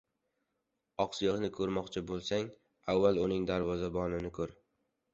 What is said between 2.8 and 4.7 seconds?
avval uning darvozabonini ko‘r.